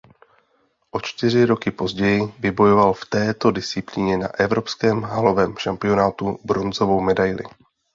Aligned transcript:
O 0.91 1.01
čtyři 1.01 1.45
roky 1.45 1.71
později 1.71 2.33
vybojoval 2.39 2.93
v 2.93 3.05
této 3.05 3.51
disciplíně 3.51 4.17
na 4.17 4.27
evropském 4.39 5.01
halovém 5.01 5.55
šampionátu 5.57 6.39
bronzovou 6.45 7.01
medaili. 7.01 7.43